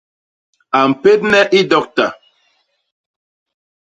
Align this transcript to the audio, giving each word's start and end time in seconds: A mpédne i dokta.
A 0.79 0.81
mpédne 0.89 1.41
i 1.59 1.61
dokta. 1.71 2.07